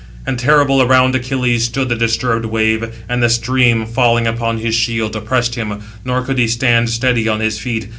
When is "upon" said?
4.25-4.57